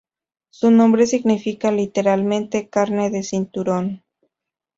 [0.49, 4.03] Su nombre significa literalmente "carne de cinturón".